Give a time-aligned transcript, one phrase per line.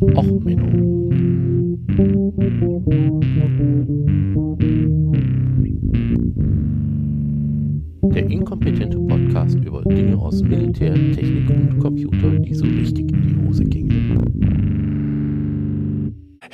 [0.00, 1.10] Och, Menno.
[8.14, 13.46] Der inkompetente Podcast über Dinge aus Militär, Technik und Computer, die so richtig in die
[13.46, 14.59] Hose gingen.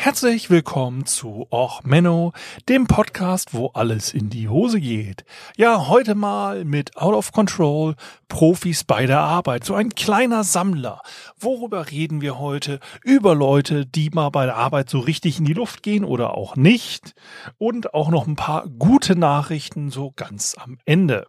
[0.06, 2.32] Herzlich willkommen zu Och Menno,
[2.68, 5.24] dem Podcast, wo alles in die Hose geht.
[5.56, 7.96] Ja, heute mal mit Out of Control,
[8.28, 11.02] Profis bei der Arbeit, so ein kleiner Sammler.
[11.40, 12.78] Worüber reden wir heute?
[13.02, 16.54] Über Leute, die mal bei der Arbeit so richtig in die Luft gehen oder auch
[16.54, 17.14] nicht.
[17.58, 21.26] Und auch noch ein paar gute Nachrichten so ganz am Ende.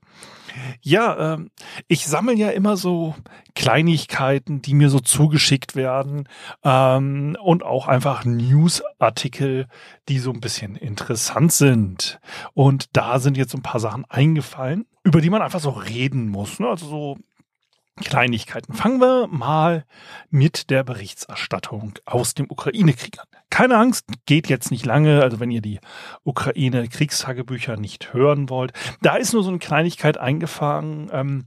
[0.82, 1.52] Ja, ähm,
[1.88, 3.16] ich sammle ja immer so
[3.56, 6.28] Kleinigkeiten, die mir so zugeschickt werden
[6.64, 9.68] ähm, und auch einfach Newsartikel,
[10.10, 12.20] die so ein bisschen interessant sind.
[12.54, 16.30] Und da sind jetzt so ein paar Sachen eingefallen, über die man einfach so reden
[16.30, 16.60] muss.
[16.60, 16.68] Ne?
[16.68, 17.18] Also so
[17.98, 18.74] Kleinigkeiten.
[18.74, 19.86] Fangen wir mal
[20.30, 23.28] mit der Berichterstattung aus dem Ukraine-Krieg an.
[23.50, 25.80] Keine Angst, geht jetzt nicht lange, also wenn ihr die
[26.24, 28.74] Ukraine-Kriegstagebücher nicht hören wollt.
[29.02, 31.10] Da ist nur so eine Kleinigkeit eingefangen.
[31.12, 31.46] Ähm,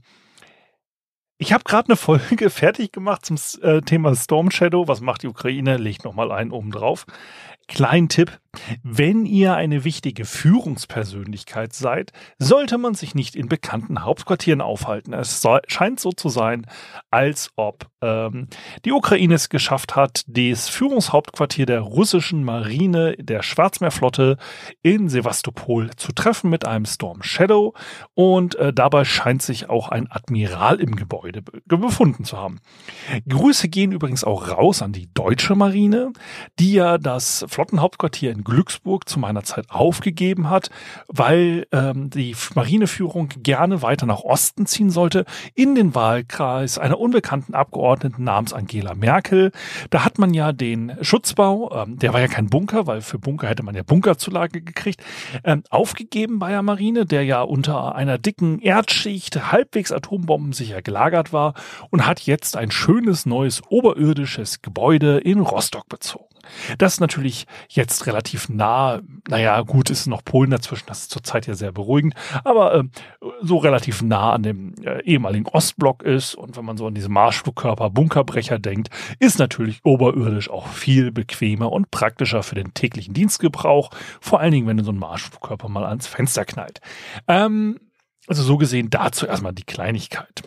[1.37, 4.87] ich habe gerade eine Folge fertig gemacht zum äh, Thema Storm Shadow.
[4.87, 5.77] Was macht die Ukraine?
[5.77, 7.05] Legt nochmal einen oben drauf.
[7.67, 8.39] Klein Tipp,
[8.83, 15.13] wenn ihr eine wichtige Führungspersönlichkeit seid, sollte man sich nicht in bekannten Hauptquartieren aufhalten.
[15.13, 16.67] Es soll, scheint so zu sein,
[17.11, 18.47] als ob ähm,
[18.83, 24.37] die Ukraine es geschafft hat, das Führungshauptquartier der russischen Marine der Schwarzmeerflotte
[24.81, 27.73] in Sevastopol zu treffen mit einem Storm Shadow
[28.15, 32.59] und äh, dabei scheint sich auch ein Admiral im Gebäude befunden zu haben.
[33.29, 36.11] Grüße gehen übrigens auch raus an die deutsche Marine,
[36.59, 40.71] die ja das Flottenhauptquartier in Glücksburg zu meiner Zeit aufgegeben hat,
[41.07, 47.53] weil ähm, die Marineführung gerne weiter nach Osten ziehen sollte, in den Wahlkreis einer unbekannten
[47.53, 49.51] Abgeordneten namens Angela Merkel.
[49.91, 53.47] Da hat man ja den Schutzbau, ähm, der war ja kein Bunker, weil für Bunker
[53.47, 55.03] hätte man ja Bunkerzulage gekriegt,
[55.43, 61.53] ähm, aufgegeben bei der Marine, der ja unter einer dicken Erdschicht halbwegs atombombensicher gelagert war
[61.91, 66.30] und hat jetzt ein schönes neues oberirdisches Gebäude in Rostock bezogen.
[66.77, 69.01] Das ist natürlich jetzt relativ nah.
[69.27, 70.85] Naja, gut, ist noch Polen dazwischen.
[70.87, 72.15] Das ist zurzeit ja sehr beruhigend.
[72.43, 72.83] Aber äh,
[73.41, 76.35] so relativ nah an dem äh, ehemaligen Ostblock ist.
[76.35, 78.89] Und wenn man so an diese Marschflugkörper Bunkerbrecher denkt,
[79.19, 83.91] ist natürlich oberirdisch auch viel bequemer und praktischer für den täglichen Dienstgebrauch.
[84.19, 86.81] Vor allen Dingen, wenn du so einen Marschflugkörper mal ans Fenster knallt.
[87.27, 87.79] Ähm,
[88.27, 90.43] also so gesehen dazu erstmal die Kleinigkeit.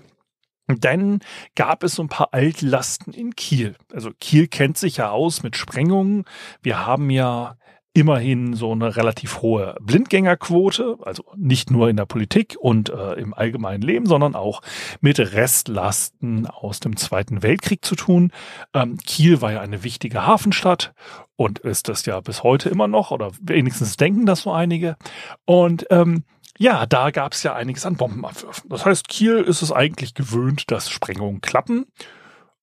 [0.67, 1.21] Dann
[1.55, 3.77] gab es so ein paar Altlasten in Kiel.
[3.93, 6.25] Also Kiel kennt sich ja aus mit Sprengungen.
[6.63, 7.57] Wir haben ja
[7.95, 13.33] immerhin so eine relativ hohe Blindgängerquote, also nicht nur in der Politik und äh, im
[13.33, 14.63] allgemeinen Leben, sondern auch
[15.01, 18.33] mit Restlasten aus dem Zweiten Weltkrieg zu tun.
[18.75, 20.93] Ähm, Kiel war ja eine wichtige Hafenstadt
[21.37, 24.97] und ist das ja bis heute immer noch, oder wenigstens denken das so einige.
[25.45, 26.25] Und ähm,
[26.59, 28.71] ja, da gab es ja einiges an Bombenabwürfen.
[28.71, 31.87] Das heißt, Kiel ist es eigentlich gewöhnt, dass Sprengungen klappen.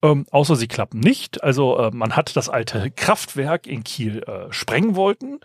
[0.04, 1.44] Ähm, außer sie klappen nicht.
[1.44, 5.40] Also äh, man hat das alte Kraftwerk in Kiel äh, sprengen wollten.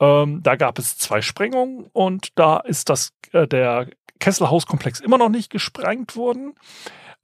[0.00, 3.88] Ähm, da gab es zwei Sprengungen und da ist das äh, der
[4.18, 6.54] Kesselhauskomplex immer noch nicht gesprengt worden.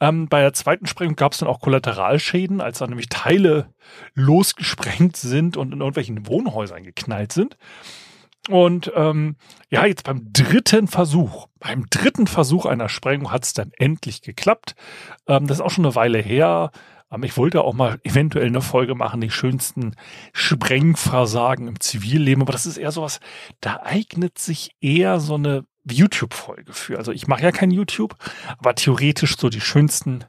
[0.00, 3.72] Ähm, bei der zweiten Sprengung gab es dann auch Kollateralschäden, als dann nämlich Teile
[4.14, 7.56] losgesprengt sind und in irgendwelchen Wohnhäusern geknallt sind.
[8.48, 9.36] Und ähm,
[9.68, 14.74] ja, jetzt beim dritten Versuch, beim dritten Versuch einer Sprengung hat es dann endlich geklappt.
[15.26, 16.70] Ähm, das ist auch schon eine Weile her.
[17.12, 19.94] Ähm, ich wollte auch mal eventuell eine Folge machen, die schönsten
[20.32, 23.20] Sprengversagen im Zivilleben, aber das ist eher sowas,
[23.60, 26.98] da eignet sich eher so eine YouTube-Folge für.
[26.98, 28.16] Also ich mache ja kein YouTube,
[28.58, 30.24] aber theoretisch so die schönsten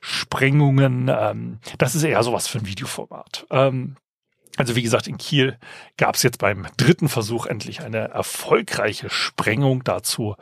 [0.00, 3.46] Sprengungen, ähm, das ist eher sowas für ein Videoformat.
[3.50, 3.96] Ähm,
[4.56, 5.58] also wie gesagt, in Kiel
[5.96, 10.36] gab es jetzt beim dritten Versuch endlich eine erfolgreiche Sprengung dazu.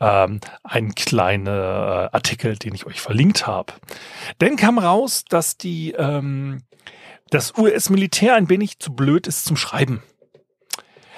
[0.00, 3.72] Ähm, ein kleiner äh, Artikel, den ich euch verlinkt habe.
[4.38, 6.62] Dann kam raus, dass die ähm,
[7.30, 10.02] das US-Militär ein wenig zu blöd ist zum Schreiben.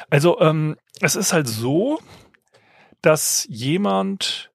[0.08, 2.00] Also ähm, es ist halt so,
[3.02, 4.50] dass jemand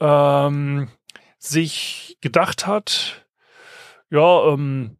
[0.00, 0.88] ähm,
[1.38, 3.26] sich gedacht hat,
[4.10, 4.96] ja, ähm,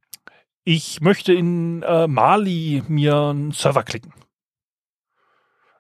[0.68, 4.12] ich möchte in äh, Mali mir einen Server klicken.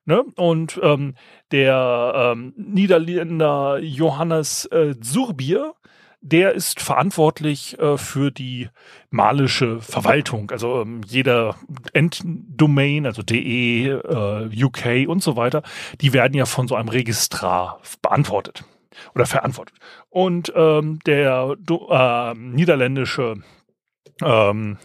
[0.06, 0.24] Ne?
[0.36, 1.14] Und ähm,
[1.52, 5.74] der ähm, Niederländer Johannes äh, Zurbier,
[6.22, 8.70] der ist verantwortlich äh, für die
[9.10, 10.50] malische Verwaltung.
[10.52, 11.56] Also ähm, jeder
[11.92, 15.62] Enddomain, also DE, äh, UK und so weiter,
[16.00, 18.64] die werden ja von so einem Registrar beantwortet
[19.14, 19.76] oder verantwortet.
[20.08, 23.42] Und ähm, der äh, niederländische
[24.22, 24.78] ähm,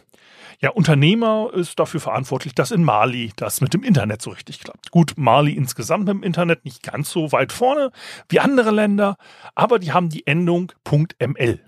[0.60, 4.92] ja, Unternehmer ist dafür verantwortlich, dass in Mali das mit dem Internet so richtig klappt.
[4.92, 7.92] Gut, Mali insgesamt im Internet nicht ganz so weit vorne
[8.30, 9.18] wie andere Länder,
[9.56, 11.60] aber die haben die Endung .ml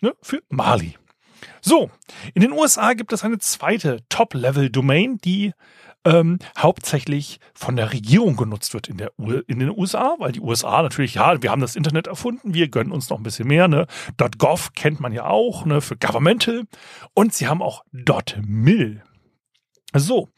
[0.00, 0.96] ne, für Mali.
[1.60, 1.90] So,
[2.32, 5.52] in den USA gibt es eine zweite Top-Level-Domain, die
[6.04, 10.40] ähm, hauptsächlich von der Regierung genutzt wird in, der U in den USA, weil die
[10.40, 13.68] USA natürlich, ja, wir haben das Internet erfunden, wir gönnen uns noch ein bisschen mehr.
[13.68, 13.86] Ne?
[14.38, 16.64] .gov kennt man ja auch ne, für Governmental
[17.14, 17.84] und sie haben auch
[18.42, 19.02] .mil.
[19.96, 20.28] So,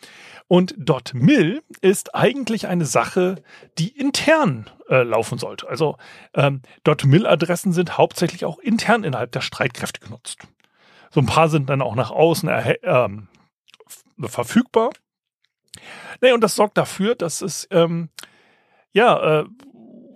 [0.49, 0.77] und
[1.15, 3.43] .mil ist eigentlich eine Sache,
[3.79, 5.69] die intern äh, laufen sollte.
[5.69, 5.97] Also
[6.35, 6.63] ähm,
[7.05, 10.47] .mil-Adressen sind hauptsächlich auch intern innerhalb der Streitkräfte genutzt.
[11.11, 12.51] So ein paar sind dann auch nach außen
[12.83, 13.29] ähm,
[14.21, 14.91] verfügbar.
[16.21, 18.09] Nee, und das sorgt dafür, dass es, ähm,
[18.93, 19.45] ja, äh,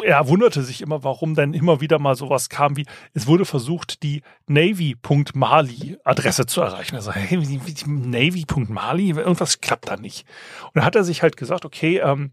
[0.03, 4.03] er wunderte sich immer, warum dann immer wieder mal sowas kam wie, es wurde versucht,
[4.03, 6.97] die Navy.mali-Adresse zu erreichen.
[6.97, 7.39] Also, hey,
[7.87, 10.27] Navy.mali, irgendwas klappt da nicht.
[10.67, 12.33] Und dann hat er sich halt gesagt, okay, ähm,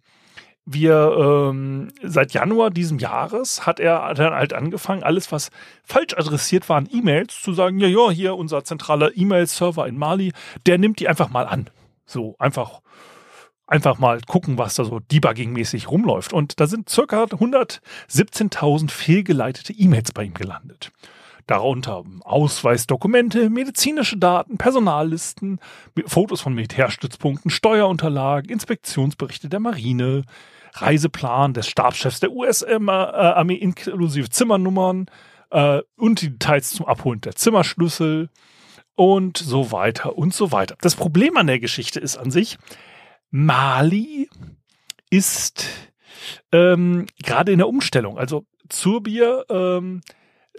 [0.69, 5.49] wir ähm, seit Januar diesem Jahres hat er dann halt angefangen, alles, was
[5.83, 10.33] falsch adressiert war an E-Mails, zu sagen, ja, ja, hier unser zentraler E-Mail-Server in Mali,
[10.65, 11.69] der nimmt die einfach mal an.
[12.05, 12.81] So einfach
[13.67, 16.33] einfach mal gucken, was da so debugging-mäßig rumläuft.
[16.33, 20.91] Und da sind circa 117.000 fehlgeleitete E-Mails bei ihm gelandet.
[21.45, 25.59] Darunter Ausweisdokumente, medizinische Daten, Personallisten,
[26.05, 30.23] Fotos von Militärstützpunkten, Steuerunterlagen, Inspektionsberichte der Marine,
[30.73, 35.07] Reiseplan des Stabschefs der US-Armee inklusive Zimmernummern
[35.51, 38.29] äh, und die Details zum Abholen der Zimmerschlüssel
[38.95, 40.75] und so weiter und so weiter.
[40.81, 42.57] Das Problem an der Geschichte ist an sich,
[43.29, 44.29] Mali
[45.09, 45.67] ist
[46.51, 48.17] ähm, gerade in der Umstellung.
[48.17, 50.01] Also Zurbier ähm,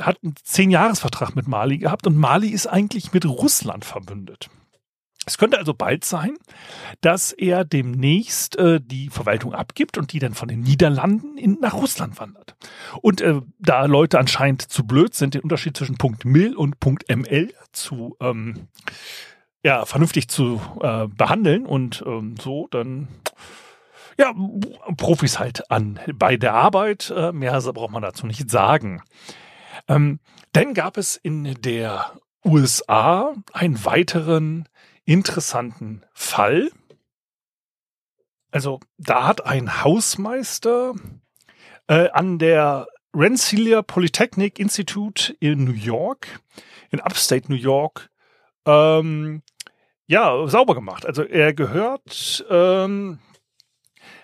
[0.01, 4.49] hat einen Zehn-Jahres-Vertrag mit Mali gehabt und Mali ist eigentlich mit Russland verbündet.
[5.29, 6.39] Es könnte also bald sein,
[7.03, 11.75] dass er demnächst äh, die Verwaltung abgibt und die dann von den Niederlanden in, nach
[11.75, 12.57] Russland wandert.
[13.03, 17.11] Und äh, da Leute anscheinend zu blöd sind, den Unterschied zwischen Punkt .mil und Punkt
[17.11, 18.69] .ml zu ähm,
[19.65, 23.09] ja, vernünftig zu äh, behandeln und ähm, so, dann
[24.19, 24.35] ja,
[24.97, 27.13] Profis halt an bei der Arbeit.
[27.15, 29.03] Äh, mehr braucht man dazu nicht sagen.
[29.87, 30.19] Ähm,
[30.53, 32.13] dann gab es in der
[32.45, 34.69] USA einen weiteren
[35.05, 36.71] interessanten Fall.
[38.51, 40.95] Also da hat ein Hausmeister
[41.87, 46.41] äh, an der Rensselaer Polytechnic Institute in New York,
[46.91, 48.11] in Upstate New York,
[48.69, 49.43] ähm,
[50.07, 51.07] ja, sauber gemacht.
[51.07, 53.19] Also er gehört ähm,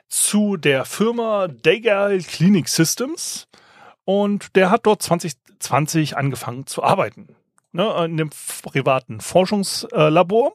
[0.09, 3.49] zu der Firma Daigal Clinic Systems
[4.05, 7.35] und der hat dort 2020 angefangen zu arbeiten.
[7.73, 8.31] Ne, in dem
[8.63, 10.55] privaten Forschungslabor.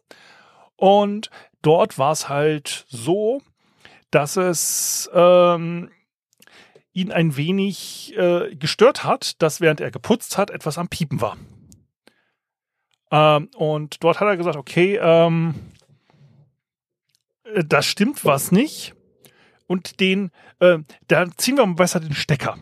[0.77, 1.29] Und
[1.61, 3.41] dort war es halt so,
[4.09, 5.91] dass es ähm,
[6.93, 11.35] ihn ein wenig äh, gestört hat, dass während er geputzt hat, etwas am Piepen war.
[13.11, 15.55] Ähm, und dort hat er gesagt, okay, ähm,
[17.43, 18.93] äh, da stimmt was nicht.
[19.67, 22.57] Und den, äh, da ziehen wir mal besser den Stecker.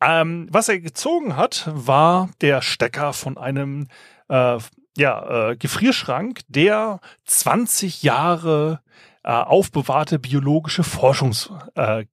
[0.00, 3.88] Ähm, was er gezogen hat, war der Stecker von einem
[4.28, 4.58] äh,
[4.96, 8.80] ja, äh, Gefrierschrank, der 20 Jahre
[9.24, 12.08] äh, aufbewahrte biologische Forschungsproben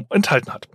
[0.00, 0.68] äh, enthalten hat.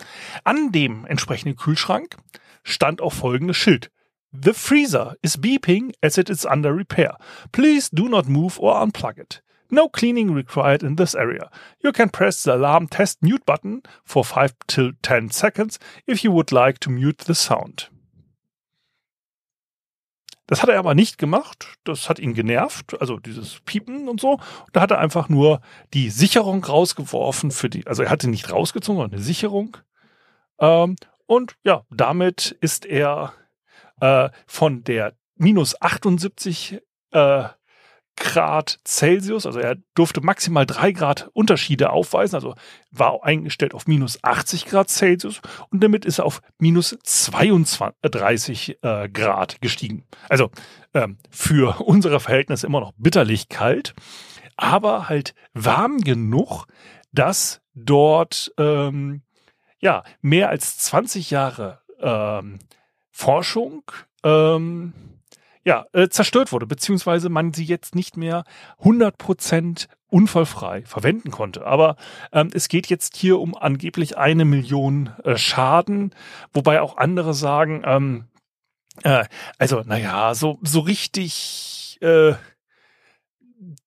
[0.43, 2.17] An dem entsprechenden Kühlschrank
[2.63, 3.91] stand auch folgendes Schild.
[4.33, 7.11] The freezer is beeping as it is under repair.
[7.51, 9.41] Please do not move or unplug it.
[9.69, 11.51] No cleaning required in this area.
[11.83, 16.31] You can press the alarm test mute button for 5 till 10 seconds if you
[16.31, 17.89] would like to mute the sound.
[20.47, 21.67] Das hat er aber nicht gemacht.
[21.83, 24.39] Das hat ihn genervt, also dieses Piepen und so.
[24.73, 25.61] Da hat er einfach nur
[25.93, 29.77] die Sicherung rausgeworfen für die, also er hatte nicht rausgezogen, sondern eine Sicherung.
[30.59, 30.95] Ähm,
[31.27, 33.33] und ja, damit ist er
[33.99, 36.79] äh, von der minus 78
[37.11, 37.43] äh,
[38.15, 42.53] Grad Celsius, also er durfte maximal drei Grad Unterschiede aufweisen, also
[42.91, 49.09] war eingestellt auf minus 80 Grad Celsius und damit ist er auf minus 32 äh,
[49.09, 50.05] Grad gestiegen.
[50.29, 50.51] Also
[50.93, 53.95] ähm, für unsere Verhältnisse immer noch bitterlich kalt,
[54.57, 56.65] aber halt warm genug,
[57.13, 59.23] dass dort ähm,
[59.79, 62.59] ja mehr als 20 Jahre ähm,
[63.13, 63.83] Forschung
[64.23, 64.93] ähm,
[65.65, 68.43] ja, äh, zerstört wurde, beziehungsweise man sie jetzt nicht mehr
[68.81, 71.65] 100% unfallfrei verwenden konnte.
[71.65, 71.95] Aber
[72.33, 76.13] ähm, es geht jetzt hier um angeblich eine Million äh, Schaden,
[76.51, 78.25] wobei auch andere sagen, ähm,
[79.03, 79.25] äh,
[79.57, 82.33] also naja, so, so richtig, äh,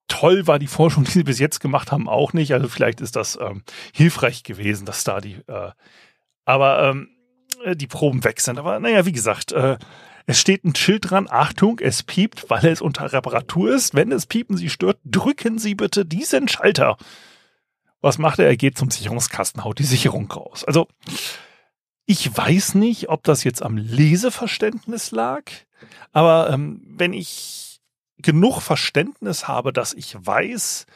[0.08, 2.54] toll war die Forschung, die sie bis jetzt gemacht haben, auch nicht.
[2.54, 5.72] Also vielleicht ist das ähm, hilfreich gewesen, dass da die, äh,
[6.44, 7.15] aber ähm,
[7.66, 8.58] äh, die Proben weg sind.
[8.58, 9.76] Aber naja, wie gesagt, äh,
[10.26, 13.94] es steht ein Schild dran, Achtung, es piept, weil es unter Reparatur ist.
[13.94, 16.96] Wenn es Piepen Sie stört, drücken Sie bitte diesen Schalter.
[18.00, 18.46] Was macht er?
[18.46, 20.64] Er geht zum Sicherungskasten, haut die Sicherung raus.
[20.64, 20.88] Also,
[22.06, 25.42] ich weiß nicht, ob das jetzt am Leseverständnis lag,
[26.12, 27.80] aber ähm, wenn ich
[28.18, 30.86] genug Verständnis habe, dass ich weiß,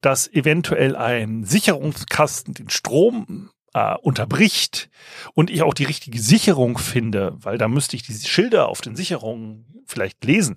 [0.00, 4.88] dass eventuell ein Sicherungskasten den Strom äh, unterbricht
[5.34, 8.96] und ich auch die richtige Sicherung finde, weil da müsste ich diese Schilder auf den
[8.96, 10.56] Sicherungen vielleicht lesen.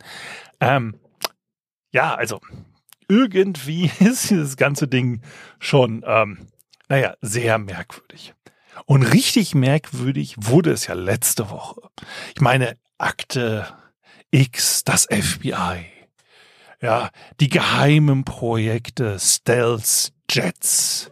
[0.61, 0.99] Ähm,
[1.91, 2.39] ja, also
[3.09, 5.21] irgendwie ist dieses ganze Ding
[5.59, 6.47] schon, ähm,
[6.87, 8.33] naja, sehr merkwürdig.
[8.85, 11.81] Und richtig merkwürdig wurde es ja letzte Woche.
[12.35, 13.67] Ich meine, Akte
[14.31, 15.85] X, das FBI,
[16.81, 17.09] ja,
[17.39, 21.11] die geheimen Projekte, Stealth Jets,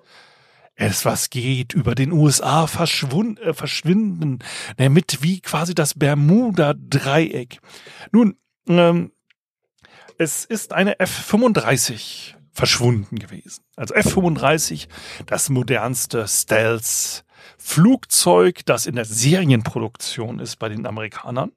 [0.75, 4.39] es was geht, über den USA verschwunden, äh, verschwinden,
[4.77, 7.61] damit wie quasi das Bermuda-Dreieck.
[8.11, 8.35] Nun,
[8.67, 9.13] ähm,
[10.17, 13.63] es ist eine F-35 verschwunden gewesen.
[13.75, 14.87] Also F-35,
[15.25, 21.51] das modernste Stealth-Flugzeug, das in der Serienproduktion ist bei den Amerikanern.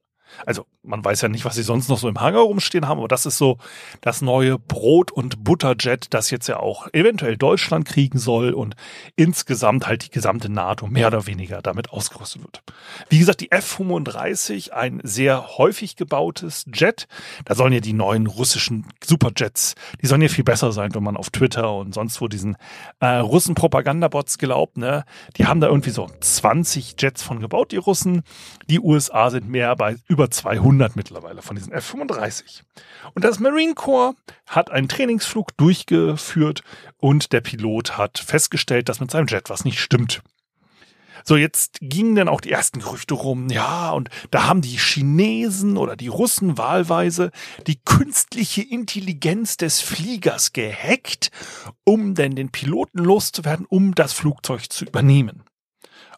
[0.46, 3.08] Also man weiß ja nicht, was sie sonst noch so im Hangar rumstehen haben, aber
[3.08, 3.58] das ist so
[4.00, 8.74] das neue Brot- und Butterjet, das jetzt ja auch eventuell Deutschland kriegen soll und
[9.16, 12.62] insgesamt halt die gesamte NATO mehr oder weniger damit ausgerüstet wird.
[13.08, 17.06] Wie gesagt, die F-35, ein sehr häufig gebautes Jet,
[17.44, 21.16] da sollen ja die neuen russischen Superjets, die sollen ja viel besser sein, wenn man
[21.16, 22.56] auf Twitter und sonst wo diesen
[23.00, 25.04] äh, Russen-Propagandabots glaubt, ne?
[25.36, 28.22] Die haben da irgendwie so 20 Jets von gebaut, die Russen.
[28.68, 32.62] Die USA sind mehr bei über 200 mittlerweile von diesen F-35.
[33.14, 34.14] Und das Marine Corps
[34.46, 36.62] hat einen Trainingsflug durchgeführt
[36.98, 40.22] und der Pilot hat festgestellt, dass mit seinem Jet was nicht stimmt.
[41.24, 45.76] So, jetzt gingen dann auch die ersten Gerüchte rum, ja, und da haben die Chinesen
[45.76, 47.32] oder die Russen wahlweise
[47.66, 51.30] die künstliche Intelligenz des Fliegers gehackt,
[51.84, 55.42] um denn den Piloten loszuwerden, um das Flugzeug zu übernehmen.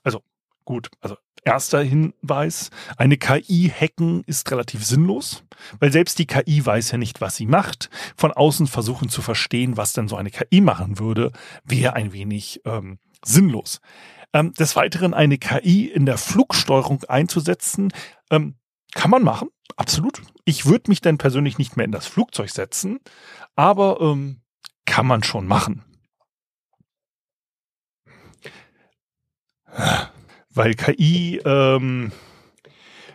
[0.04, 0.23] Also
[0.64, 5.44] gut, also Erster Hinweis, eine KI hacken ist relativ sinnlos,
[5.78, 7.88] weil selbst die KI weiß ja nicht, was sie macht.
[8.16, 11.32] Von außen versuchen zu verstehen, was denn so eine KI machen würde,
[11.64, 13.80] wäre ein wenig ähm, sinnlos.
[14.32, 17.92] Ähm, des Weiteren eine KI in der Flugsteuerung einzusetzen,
[18.30, 18.56] ähm,
[18.94, 20.23] kann man machen, absolut.
[20.44, 23.00] Ich würde mich dann persönlich nicht mehr in das Flugzeug setzen,
[23.56, 24.42] aber ähm,
[24.85, 25.85] kann man schon machen
[30.52, 32.12] weil KI ähm,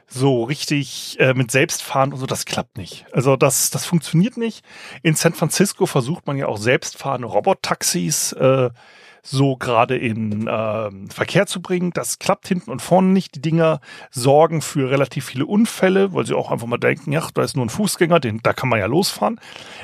[0.07, 3.05] so richtig äh, mit Selbstfahren und so, das klappt nicht.
[3.11, 4.63] Also das, das funktioniert nicht.
[5.03, 8.69] In San Francisco versucht man ja auch selbstfahrende Robottaxis äh,
[9.25, 11.91] so gerade in äh, Verkehr zu bringen.
[11.91, 13.35] Das klappt hinten und vorne nicht.
[13.35, 17.43] Die Dinger sorgen für relativ viele Unfälle, weil sie auch einfach mal denken, ja, da
[17.43, 19.39] ist nur ein Fußgänger, den, da kann man ja losfahren.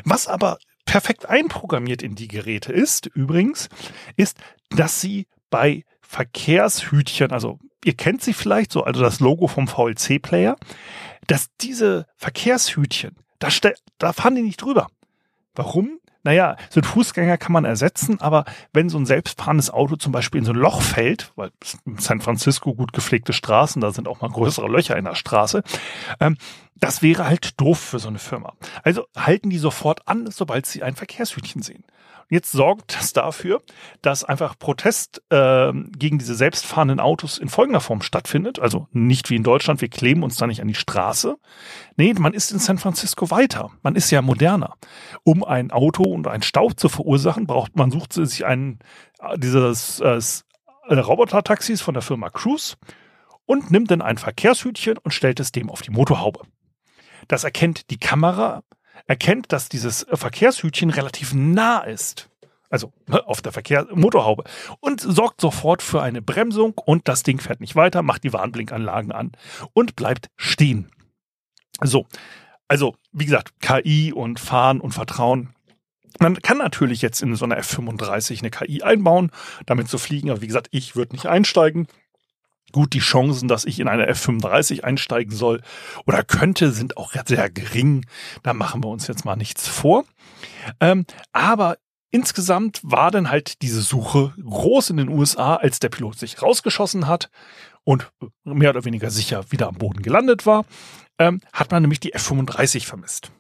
[0.05, 3.69] Was aber perfekt einprogrammiert in die Geräte ist, übrigens,
[4.15, 4.37] ist,
[4.69, 10.57] dass sie bei Verkehrshütchen, also ihr kennt sie vielleicht so, also das Logo vom VLC-Player,
[11.27, 13.47] dass diese Verkehrshütchen, da,
[13.97, 14.87] da fahren die nicht drüber.
[15.55, 15.99] Warum?
[16.23, 20.39] Naja, so ein Fußgänger kann man ersetzen, aber wenn so ein selbstfahrendes Auto zum Beispiel
[20.39, 21.51] in so ein Loch fällt, weil
[21.97, 25.63] San Francisco gut gepflegte Straßen, da sind auch mal größere Löcher in der Straße,
[26.19, 26.35] ähm,
[26.81, 28.53] das wäre halt doof für so eine Firma.
[28.83, 31.85] Also halten die sofort an, sobald sie ein Verkehrshütchen sehen.
[32.27, 33.61] Jetzt sorgt das dafür,
[34.01, 38.57] dass einfach Protest äh, gegen diese selbstfahrenden Autos in folgender Form stattfindet.
[38.59, 41.35] Also nicht wie in Deutschland, wir kleben uns da nicht an die Straße.
[41.97, 43.69] Nee, man ist in San Francisco weiter.
[43.83, 44.75] Man ist ja moderner.
[45.23, 48.79] Um ein Auto und einen Stau zu verursachen, braucht man sucht sich einen
[49.19, 50.19] äh, dieses äh,
[50.89, 52.75] Roboter-Taxis von der Firma Cruise
[53.45, 56.41] und nimmt dann ein Verkehrshütchen und stellt es dem auf die Motorhaube.
[57.27, 58.63] Das erkennt die Kamera
[59.07, 62.29] erkennt, dass dieses Verkehrshütchen relativ nah ist.
[62.69, 64.45] Also ne, auf der Verkehr Motorhaube
[64.79, 69.11] und sorgt sofort für eine Bremsung und das Ding fährt nicht weiter, macht die Warnblinkanlagen
[69.11, 69.33] an
[69.73, 70.89] und bleibt stehen.
[71.83, 72.07] So,
[72.69, 75.53] also wie gesagt, KI und Fahren und Vertrauen.
[76.19, 79.31] Man kann natürlich jetzt in so einer F35 eine KI einbauen,
[79.65, 81.87] damit zu fliegen, aber wie gesagt, ich würde nicht einsteigen.
[82.71, 85.61] Gut, die Chancen, dass ich in eine F35 einsteigen soll
[86.05, 88.05] oder könnte, sind auch sehr gering.
[88.43, 90.05] Da machen wir uns jetzt mal nichts vor.
[90.79, 91.77] Ähm, aber
[92.11, 97.07] insgesamt war dann halt diese Suche groß in den USA, als der Pilot sich rausgeschossen
[97.07, 97.29] hat
[97.83, 98.11] und
[98.43, 100.65] mehr oder weniger sicher wieder am Boden gelandet war,
[101.17, 103.31] ähm, hat man nämlich die F35 vermisst.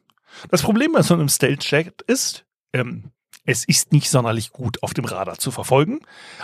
[0.49, 3.11] Das Problem bei so einem Stealth-Jet ist, ähm,
[3.45, 6.01] es ist nicht sonderlich gut auf dem Radar zu verfolgen,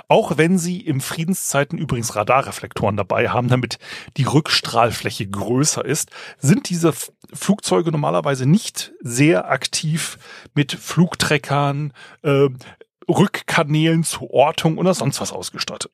[0.07, 3.77] auch wenn sie im Friedenszeiten übrigens Radarreflektoren dabei haben, damit
[4.17, 6.93] die Rückstrahlfläche größer ist, sind diese
[7.33, 10.17] Flugzeuge normalerweise nicht sehr aktiv
[10.55, 12.49] mit Flugtreckern, äh,
[13.09, 15.91] Rückkanälen zur Ortung oder sonst was ausgestattet.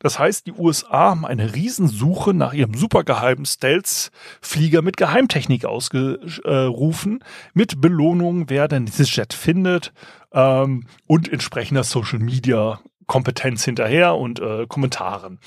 [0.00, 7.22] Das heißt, die USA haben eine Riesensuche nach ihrem supergeheimen Stealth-Flieger mit Geheimtechnik ausgerufen,
[7.54, 9.92] mit Belohnung, wer denn dieses Jet findet
[10.32, 15.38] ähm, und entsprechender Social-Media-Kompetenz hinterher und äh, Kommentaren.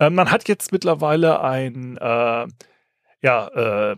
[0.00, 2.46] Ähm, man hat jetzt mittlerweile ein äh,
[3.22, 3.96] ja, äh,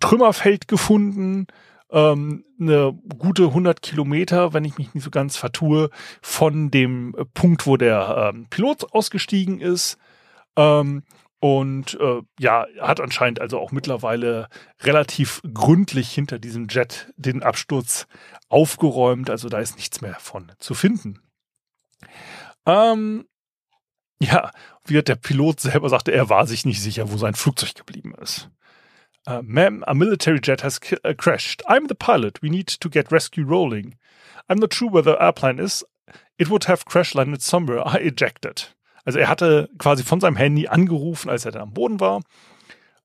[0.00, 1.46] Trümmerfeld gefunden,
[1.90, 5.90] ähm, eine gute 100 Kilometer, wenn ich mich nicht so ganz vertue,
[6.20, 9.98] von dem Punkt, wo der ähm, Pilot ausgestiegen ist.
[10.56, 11.02] Ähm,
[11.40, 14.48] und äh, ja, hat anscheinend also auch mittlerweile
[14.80, 18.08] relativ gründlich hinter diesem Jet den Absturz
[18.48, 19.30] aufgeräumt.
[19.30, 21.20] Also da ist nichts mehr von zu finden.
[22.66, 23.26] Ähm,
[24.20, 24.50] ja,
[24.84, 28.50] wie der Pilot selber sagte, er war sich nicht sicher, wo sein Flugzeug geblieben ist.
[29.28, 31.60] Uh, ma'am, a military jet has uh, crashed.
[31.68, 32.40] I'm the pilot.
[32.40, 33.98] We need to get rescue rolling.
[34.48, 35.84] I'm not sure where the airplane is.
[36.38, 37.86] It would have crash landed somewhere.
[37.86, 38.68] I ejected.
[39.04, 42.22] Also er hatte quasi von seinem Handy angerufen, als er dann am Boden war.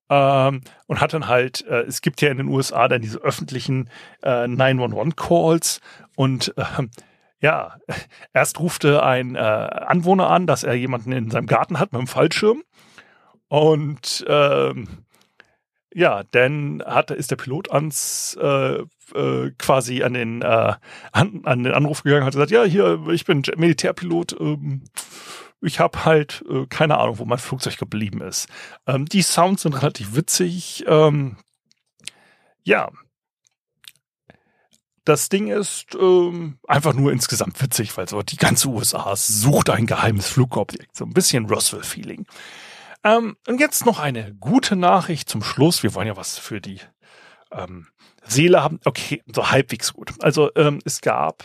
[0.09, 3.89] Ähm, und hat dann halt, äh, es gibt ja in den USA dann diese öffentlichen
[4.21, 5.81] äh, 911-Calls
[6.15, 6.87] und äh,
[7.41, 7.75] ja,
[8.33, 12.07] erst rufte ein äh, Anwohner an, dass er jemanden in seinem Garten hat mit einem
[12.07, 12.63] Fallschirm
[13.49, 14.87] und ähm,
[15.93, 18.79] ja, dann hat, ist der Pilot ans äh,
[19.15, 20.73] äh, quasi an den äh,
[21.11, 24.83] an, an den Anruf gegangen, hat gesagt, ja, hier, ich bin Militärpilot, ähm,
[25.61, 28.47] ich habe halt äh, keine Ahnung, wo mein Flugzeug geblieben ist.
[28.87, 30.83] Ähm, die Sounds sind relativ witzig.
[30.87, 31.37] Ähm,
[32.63, 32.89] ja,
[35.05, 39.85] das Ding ist ähm, einfach nur insgesamt witzig, weil so die ganze USA sucht ein
[39.85, 40.95] geheimes Flugobjekt.
[40.95, 42.25] So ein bisschen Roswell-Feeling.
[43.03, 45.83] Ähm, und jetzt noch eine gute Nachricht zum Schluss.
[45.83, 46.79] Wir wollen ja was für die
[47.51, 47.87] ähm,
[48.23, 48.79] Seele haben.
[48.85, 50.13] Okay, so halbwegs gut.
[50.21, 51.43] Also ähm, es gab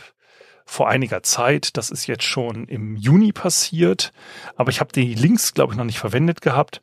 [0.64, 4.12] vor einiger Zeit, das ist jetzt schon im Juni passiert,
[4.54, 6.82] aber ich habe die Links, glaube ich, noch nicht verwendet gehabt.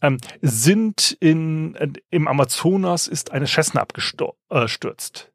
[0.00, 5.24] Ähm, sind in, äh, im Amazonas ist eine Cessna abgestürzt.
[5.26, 5.27] Äh,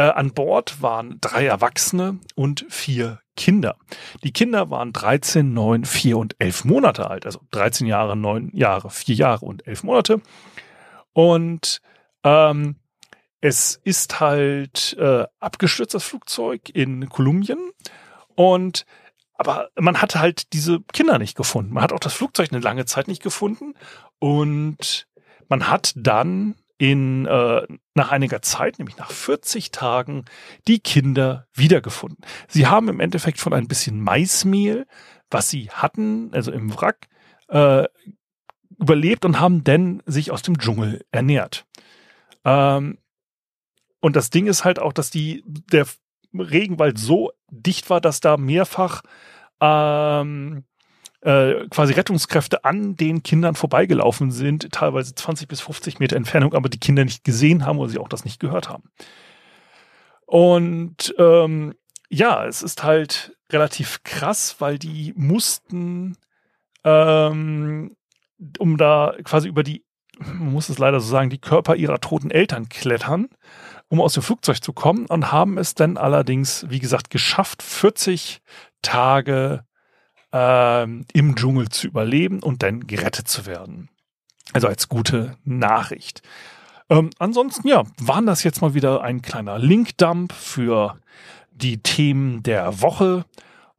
[0.00, 3.76] an Bord waren drei Erwachsene und vier Kinder.
[4.22, 8.90] Die Kinder waren 13, 9, 4 und 11 Monate alt, also 13 Jahre, 9 Jahre,
[8.90, 10.20] 4 Jahre und 11 Monate.
[11.12, 11.80] Und
[12.22, 12.76] ähm,
[13.40, 17.70] es ist halt äh, abgestürzt, das Flugzeug in Kolumbien.
[18.34, 18.84] Und
[19.34, 21.72] aber man hatte halt diese Kinder nicht gefunden.
[21.72, 23.72] Man hat auch das Flugzeug eine lange Zeit nicht gefunden.
[24.18, 25.08] Und
[25.48, 30.24] man hat dann in, äh, nach einiger Zeit, nämlich nach 40 Tagen,
[30.66, 32.24] die Kinder wiedergefunden.
[32.48, 34.86] Sie haben im Endeffekt von ein bisschen Maismehl,
[35.30, 37.08] was sie hatten, also im Wrack,
[37.48, 37.86] äh,
[38.78, 41.66] überlebt und haben dann sich aus dem Dschungel ernährt.
[42.46, 42.96] Ähm,
[44.00, 45.86] und das Ding ist halt auch, dass die, der
[46.32, 49.02] Regenwald so dicht war, dass da mehrfach
[49.60, 50.64] ähm,
[51.22, 56.68] äh, quasi Rettungskräfte an den Kindern vorbeigelaufen sind, teilweise 20 bis 50 Meter Entfernung, aber
[56.68, 58.90] die Kinder nicht gesehen haben oder sie auch das nicht gehört haben.
[60.26, 61.74] Und ähm,
[62.08, 66.16] ja, es ist halt relativ krass, weil die mussten,
[66.84, 67.96] ähm,
[68.58, 69.84] um da quasi über die,
[70.18, 73.28] man muss es leider so sagen, die Körper ihrer toten Eltern klettern,
[73.88, 78.40] um aus dem Flugzeug zu kommen und haben es dann allerdings, wie gesagt, geschafft, 40
[78.82, 79.64] Tage
[80.32, 83.88] ähm, im Dschungel zu überleben und dann gerettet zu werden.
[84.52, 86.22] Also als gute Nachricht.
[86.88, 90.98] Ähm, ansonsten, ja, waren das jetzt mal wieder ein kleiner Linkdump für
[91.52, 93.24] die Themen der Woche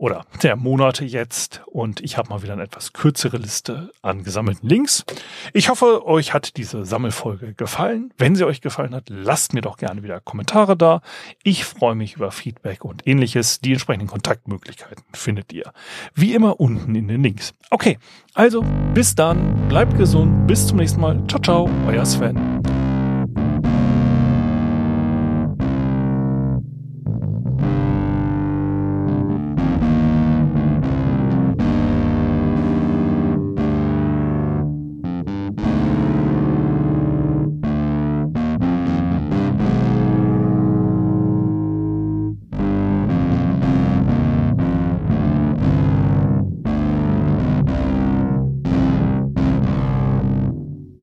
[0.01, 4.67] oder der Monate jetzt und ich habe mal wieder eine etwas kürzere Liste an gesammelten
[4.67, 5.05] Links.
[5.53, 8.11] Ich hoffe, euch hat diese Sammelfolge gefallen.
[8.17, 11.01] Wenn sie euch gefallen hat, lasst mir doch gerne wieder Kommentare da.
[11.43, 13.59] Ich freue mich über Feedback und ähnliches.
[13.59, 15.71] Die entsprechenden Kontaktmöglichkeiten findet ihr
[16.15, 17.53] wie immer unten in den Links.
[17.69, 17.99] Okay,
[18.33, 21.21] also bis dann, bleibt gesund, bis zum nächsten Mal.
[21.27, 22.80] Ciao, ciao, euer Sven.